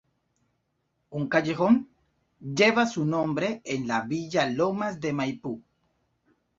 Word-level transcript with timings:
Un 1.11 1.27
callejón 1.29 1.87
lleva 2.39 2.87
su 2.87 3.05
nombre 3.05 3.61
en 3.65 3.87
la 3.87 4.01
Villa 4.01 4.49
Lomas 4.49 4.99
de 4.99 5.13
Maipú. 5.13 5.61